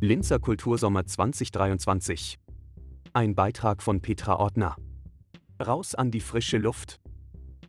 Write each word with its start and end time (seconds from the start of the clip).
Linzer 0.00 0.38
Kultursommer 0.38 1.06
2023. 1.06 2.38
Ein 3.14 3.34
Beitrag 3.34 3.82
von 3.82 4.00
Petra 4.00 4.36
Ortner. 4.36 4.76
Raus 5.60 5.96
an 5.96 6.12
die 6.12 6.20
frische 6.20 6.56
Luft. 6.58 7.00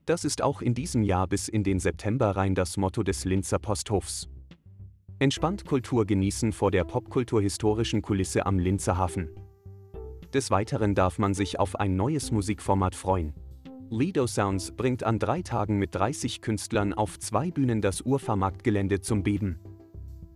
Das 0.06 0.24
ist 0.26 0.44
auch 0.44 0.62
in 0.62 0.76
diesem 0.76 1.02
Jahr 1.02 1.26
bis 1.28 1.48
in 1.48 1.64
den 1.64 1.80
September 1.80 2.36
rein 2.36 2.54
das 2.54 2.78
Motto 2.78 3.02
des 3.02 3.26
Linzer 3.26 3.58
Posthofs. 3.58 4.30
Entspannt 5.18 5.66
Kultur 5.66 6.06
genießen 6.06 6.52
vor 6.52 6.70
der 6.70 6.84
popkulturhistorischen 6.84 8.04
Kulisse 8.04 8.46
am 8.46 8.60
Linzer 8.60 8.96
Hafen. 8.96 9.32
Des 10.32 10.52
Weiteren 10.52 10.94
darf 10.94 11.18
man 11.18 11.34
sich 11.34 11.60
auf 11.60 11.80
ein 11.80 11.96
neues 11.96 12.30
Musikformat 12.30 12.94
freuen. 12.94 13.34
Lido 13.90 14.28
Sounds 14.28 14.72
bringt 14.72 15.04
an 15.04 15.18
drei 15.18 15.42
Tagen 15.42 15.80
mit 15.80 15.96
30 15.96 16.42
Künstlern 16.42 16.94
auf 16.94 17.18
zwei 17.18 17.50
Bühnen 17.50 17.82
das 17.82 18.02
Urfahrmarktgelände 18.02 19.02
zum 19.02 19.24
Beben. 19.24 19.60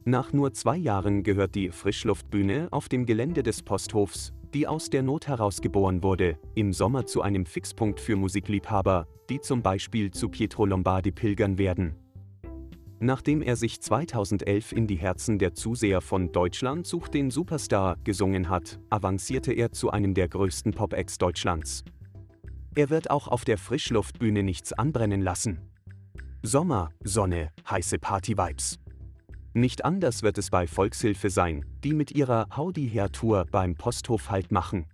Nach 0.05 0.33
nur 0.33 0.53
zwei 0.53 0.75
Jahren 0.75 1.23
gehört 1.23 1.55
die 1.55 1.69
Frischluftbühne 1.69 2.67
auf 2.71 2.89
dem 2.89 3.05
Gelände 3.05 3.41
des 3.41 3.63
Posthofs, 3.63 4.33
die 4.53 4.67
aus 4.67 4.89
der 4.89 5.01
Not 5.01 5.27
heraus 5.27 5.61
geboren 5.61 6.03
wurde, 6.03 6.37
im 6.55 6.73
Sommer 6.73 7.05
zu 7.05 7.21
einem 7.21 7.45
Fixpunkt 7.45 8.01
für 8.01 8.17
Musikliebhaber, 8.17 9.07
die 9.29 9.39
zum 9.39 9.61
Beispiel 9.61 10.11
zu 10.11 10.27
Pietro 10.27 10.65
Lombardi 10.65 11.13
pilgern 11.13 11.57
werden. 11.57 11.95
Nachdem 12.99 13.41
er 13.41 13.55
sich 13.55 13.81
2011 13.81 14.73
in 14.73 14.87
die 14.87 14.97
Herzen 14.97 15.39
der 15.39 15.53
Zuseher 15.53 16.01
von 16.01 16.33
Deutschland 16.33 16.85
sucht 16.85 17.13
den 17.13 17.31
Superstar 17.31 17.95
gesungen 18.03 18.49
hat, 18.49 18.79
avancierte 18.89 19.53
er 19.53 19.71
zu 19.71 19.89
einem 19.89 20.13
der 20.13 20.27
größten 20.27 20.73
Pop-Acts 20.73 21.17
Deutschlands. 21.17 21.85
Er 22.75 22.89
wird 22.89 23.09
auch 23.09 23.29
auf 23.29 23.45
der 23.45 23.57
Frischluftbühne 23.57 24.43
nichts 24.43 24.73
anbrennen 24.73 25.21
lassen. 25.21 25.61
Sommer, 26.41 26.91
Sonne, 27.05 27.51
heiße 27.69 27.99
Party-Vibes. 27.99 28.82
Nicht 29.55 29.85
anders 29.85 30.23
wird 30.23 30.39
es 30.39 30.49
bei 30.49 30.65
Volkshilfe 30.65 31.29
sein, 31.29 31.63
die 31.83 31.93
mit 31.93 32.11
ihrer 32.11 32.47
Howdy 32.57 32.89
Hair 32.89 33.11
Tour 33.11 33.45
beim 33.51 33.75
Posthof 33.75 34.31
Halt 34.31 34.51
machen. 34.51 34.87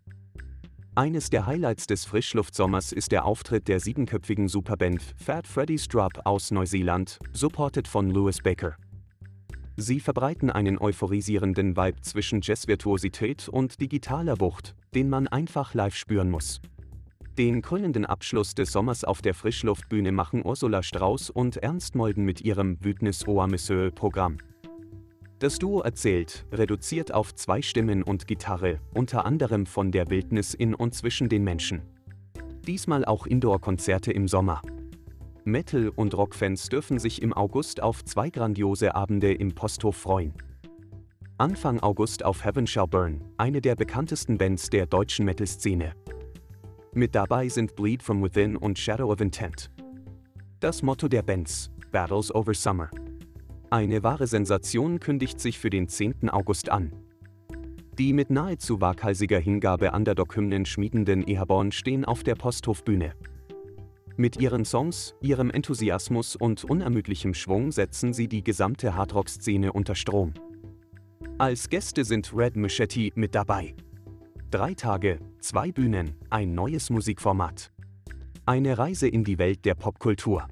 Eines 0.95 1.29
der 1.29 1.45
Highlights 1.45 1.87
des 1.87 2.03
Frischluftsommers 2.03 2.91
ist 2.91 3.13
der 3.13 3.23
Auftritt 3.23 3.69
der 3.69 3.79
siebenköpfigen 3.79 4.49
Superband 4.49 5.01
Fat 5.15 5.47
Freddy's 5.47 5.87
Drop 5.87 6.11
aus 6.25 6.51
Neuseeland, 6.51 7.19
supported 7.31 7.87
von 7.87 8.09
Louis 8.09 8.41
Baker. 8.41 8.75
Sie 9.77 10.01
verbreiten 10.01 10.49
einen 10.49 10.77
euphorisierenden 10.77 11.77
Vibe 11.77 12.01
zwischen 12.01 12.41
Jazzvirtuosität 12.41 13.47
und 13.47 13.79
digitaler 13.79 14.41
Wucht, 14.41 14.75
den 14.93 15.07
man 15.07 15.29
einfach 15.29 15.73
live 15.73 15.95
spüren 15.95 16.29
muss. 16.29 16.59
Den 17.37 17.61
krönenden 17.61 18.05
Abschluss 18.05 18.55
des 18.55 18.73
Sommers 18.73 19.05
auf 19.05 19.21
der 19.21 19.35
Frischluftbühne 19.35 20.11
machen 20.11 20.45
Ursula 20.45 20.83
Strauß 20.83 21.29
und 21.29 21.55
Ernst 21.55 21.95
Molden 21.95 22.25
mit 22.25 22.41
ihrem 22.41 22.83
Wütnis 22.83 23.25
Oa 23.25 23.47
Monsieur 23.47 23.91
Programm. 23.91 24.35
Das 25.39 25.57
Duo 25.57 25.79
erzählt, 25.79 26.45
reduziert 26.51 27.13
auf 27.13 27.33
zwei 27.33 27.61
Stimmen 27.61 28.03
und 28.03 28.27
Gitarre, 28.27 28.81
unter 28.93 29.25
anderem 29.25 29.65
von 29.65 29.89
der 29.89 30.09
Wildnis 30.09 30.53
in 30.53 30.75
und 30.75 30.93
zwischen 30.93 31.29
den 31.29 31.45
Menschen. 31.45 31.81
Diesmal 32.67 33.05
auch 33.05 33.25
Indoor-Konzerte 33.25 34.11
im 34.11 34.27
Sommer. 34.27 34.61
Metal- 35.45 35.93
und 35.95 36.13
Rockfans 36.13 36.67
dürfen 36.67 36.99
sich 36.99 37.21
im 37.21 37.31
August 37.31 37.81
auf 37.81 38.03
zwei 38.03 38.29
grandiose 38.29 38.95
Abende 38.95 39.33
im 39.33 39.55
Posthof 39.55 39.95
freuen. 39.95 40.33
Anfang 41.37 41.79
August 41.79 42.25
auf 42.25 42.43
Heaven 42.43 42.67
Shall 42.67 42.87
Burn, 42.87 43.23
eine 43.37 43.61
der 43.61 43.77
bekanntesten 43.77 44.37
Bands 44.37 44.69
der 44.69 44.87
deutschen 44.87 45.23
Metal-Szene. 45.23 45.93
Mit 46.93 47.15
dabei 47.15 47.47
sind 47.47 47.77
Bleed 47.77 48.03
from 48.03 48.21
Within 48.21 48.57
und 48.57 48.77
Shadow 48.77 49.09
of 49.09 49.21
Intent. 49.21 49.71
Das 50.59 50.81
Motto 50.81 51.07
der 51.07 51.21
Bands: 51.21 51.71
Battles 51.93 52.35
over 52.35 52.53
Summer. 52.53 52.89
Eine 53.71 54.01
wahre 54.01 54.25
Sensation 54.25 54.99
kündigt 54.99 55.39
sich 55.39 55.59
für 55.59 55.69
den 55.69 55.87
10. 55.87 56.29
August 56.29 56.69
an. 56.69 56.91
Die 57.99 58.13
mit 58.13 58.31
nahezu 58.31 58.81
waghalsiger 58.81 59.37
Hingabe 59.37 59.91
Underdog-Hymnen 59.91 60.65
schmiedenden 60.65 61.21
Eherborn 61.21 61.71
stehen 61.71 62.03
auf 62.03 62.23
der 62.23 62.33
Posthofbühne. 62.33 63.13
Mit 64.17 64.41
ihren 64.41 64.65
Songs, 64.65 65.13
ihrem 65.21 65.51
Enthusiasmus 65.51 66.35
und 66.35 66.63
unermüdlichem 66.63 67.35
Schwung 67.35 67.71
setzen 67.71 68.11
sie 68.11 68.27
die 68.27 68.43
gesamte 68.43 68.95
Hardrock-Szene 68.95 69.71
unter 69.71 69.93
Strom. 69.93 70.33
Als 71.37 71.69
Gäste 71.69 72.05
sind 72.05 72.33
Red 72.35 72.55
Machete 72.55 73.11
mit 73.13 73.35
dabei. 73.35 73.75
Drei 74.49 74.73
Tage, 74.73 75.19
zwei 75.41 75.71
Bühnen, 75.71 76.15
ein 76.31 76.55
neues 76.55 76.89
Musikformat. 76.89 77.71
Eine 78.47 78.79
Reise 78.79 79.07
in 79.07 79.23
die 79.23 79.37
Welt 79.37 79.63
der 79.63 79.75
Popkultur. 79.75 80.47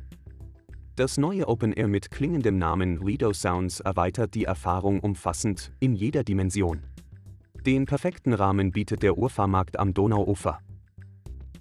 Das 0.97 1.19
neue 1.19 1.47
Open 1.47 1.73
Air 1.73 1.89
mit 1.89 2.09
klingendem 2.09 2.57
Namen 2.57 2.99
Lido 3.05 3.31
Sounds 3.31 3.81
erweitert 3.81 4.33
die 4.33 4.45
Erfahrung 4.45 4.99
umfassend, 4.99 5.71
in 5.79 5.93
jeder 5.93 6.23
Dimension. 6.23 6.81
Den 7.67 7.85
perfekten 7.85 8.33
Rahmen 8.33 8.71
bietet 8.71 9.03
der 9.03 9.15
Urfahrmarkt 9.15 9.77
am 9.77 9.93
Donauufer. 9.93 10.57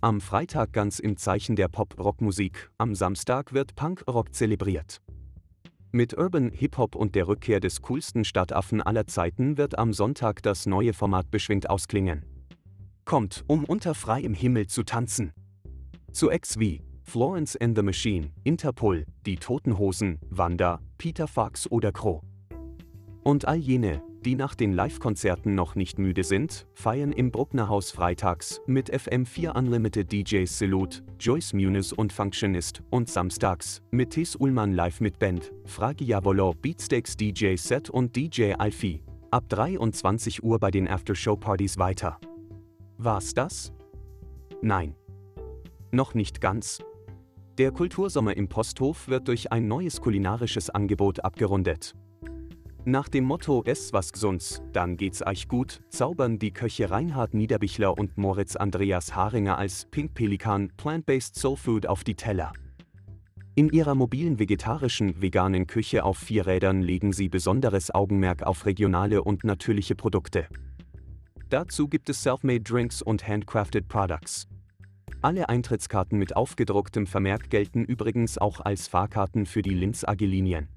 Am 0.00 0.22
Freitag 0.22 0.72
ganz 0.72 1.00
im 1.00 1.18
Zeichen 1.18 1.54
der 1.54 1.68
Pop-Rock-Musik, 1.68 2.70
am 2.78 2.94
Samstag 2.94 3.52
wird 3.52 3.76
Punk-Rock 3.76 4.34
zelebriert. 4.34 5.02
Mit 5.92 6.16
Urban 6.16 6.50
Hip-Hop 6.50 6.94
und 6.94 7.14
der 7.14 7.28
Rückkehr 7.28 7.60
des 7.60 7.82
coolsten 7.82 8.24
Stadtaffen 8.24 8.80
aller 8.80 9.06
Zeiten 9.06 9.58
wird 9.58 9.78
am 9.78 9.92
Sonntag 9.92 10.42
das 10.44 10.64
neue 10.64 10.94
Format 10.94 11.30
beschwingt 11.30 11.68
ausklingen. 11.68 12.24
Kommt, 13.04 13.44
um 13.48 13.66
unter 13.66 13.94
freiem 13.94 14.32
Himmel 14.32 14.66
zu 14.66 14.82
tanzen. 14.82 15.34
Zu 16.10 16.28
XV, 16.28 16.85
Florence 17.06 17.54
and 17.56 17.76
the 17.76 17.84
Machine, 17.84 18.32
Interpol, 18.42 19.06
Die 19.26 19.36
Toten 19.36 19.78
Hosen, 19.78 20.18
Wanda, 20.28 20.80
Peter 20.98 21.28
Fox 21.28 21.70
oder 21.70 21.92
Crow. 21.92 22.20
Und 23.22 23.46
all 23.46 23.56
jene, 23.56 24.02
die 24.24 24.34
nach 24.34 24.56
den 24.56 24.72
Live-Konzerten 24.72 25.54
noch 25.54 25.76
nicht 25.76 26.00
müde 26.00 26.24
sind, 26.24 26.66
feiern 26.74 27.12
im 27.12 27.30
Brucknerhaus 27.30 27.92
freitags 27.92 28.60
mit 28.66 28.92
FM4 28.92 29.56
Unlimited 29.56 30.10
DJs 30.10 30.58
Salute, 30.58 31.04
Joyce 31.20 31.52
Muniz 31.52 31.92
und 31.92 32.12
Functionist 32.12 32.82
und 32.90 33.08
samstags 33.08 33.82
mit 33.92 34.10
Tis 34.10 34.34
Ullmann 34.34 34.72
live 34.72 35.00
mit 35.00 35.20
Band, 35.20 35.52
Frage 35.64 36.04
Beatsteaks 36.60 37.16
DJ 37.16 37.54
Set 37.54 37.88
und 37.88 38.16
DJ 38.16 38.54
Alfie. 38.54 39.00
Ab 39.30 39.48
23 39.48 40.42
Uhr 40.42 40.58
bei 40.58 40.72
den 40.72 40.88
Aftershow-Partys 40.88 41.78
weiter. 41.78 42.18
War's 42.98 43.32
das? 43.32 43.72
Nein. 44.60 44.96
Noch 45.92 46.14
nicht 46.14 46.40
ganz. 46.40 46.80
Der 47.58 47.70
Kultursommer 47.70 48.36
im 48.36 48.48
Posthof 48.48 49.08
wird 49.08 49.28
durch 49.28 49.50
ein 49.50 49.66
neues 49.66 50.02
kulinarisches 50.02 50.68
Angebot 50.68 51.24
abgerundet. 51.24 51.94
Nach 52.84 53.08
dem 53.08 53.24
Motto 53.24 53.62
Es 53.64 53.94
was 53.94 54.12
gesunds, 54.12 54.60
dann 54.74 54.98
geht's 54.98 55.26
euch 55.26 55.48
gut, 55.48 55.80
zaubern 55.88 56.38
die 56.38 56.52
Köche 56.52 56.90
Reinhard 56.90 57.32
Niederbichler 57.32 57.96
und 57.96 58.18
Moritz 58.18 58.56
Andreas 58.56 59.16
Haringer 59.16 59.56
als 59.56 59.86
Pink 59.90 60.12
Pelikan 60.12 60.70
Plant-Based 60.76 61.34
Soul 61.34 61.56
Food 61.56 61.86
auf 61.86 62.04
die 62.04 62.14
Teller. 62.14 62.52
In 63.54 63.70
ihrer 63.70 63.94
mobilen 63.94 64.38
vegetarischen, 64.38 65.22
veganen 65.22 65.66
Küche 65.66 66.04
auf 66.04 66.18
vier 66.18 66.46
Rädern 66.46 66.82
legen 66.82 67.14
sie 67.14 67.30
besonderes 67.30 67.90
Augenmerk 67.90 68.42
auf 68.42 68.66
regionale 68.66 69.24
und 69.24 69.44
natürliche 69.44 69.94
Produkte. 69.94 70.46
Dazu 71.48 71.88
gibt 71.88 72.10
es 72.10 72.22
Self-Made 72.22 72.60
Drinks 72.60 73.00
und 73.00 73.26
Handcrafted 73.26 73.88
Products. 73.88 74.46
Alle 75.26 75.48
Eintrittskarten 75.48 76.20
mit 76.20 76.36
aufgedrucktem 76.36 77.08
Vermerk 77.08 77.50
gelten 77.50 77.84
übrigens 77.84 78.38
auch 78.38 78.60
als 78.60 78.86
Fahrkarten 78.86 79.44
für 79.44 79.60
die 79.60 79.74
Linz 79.74 80.04
AG-Linien. 80.04 80.68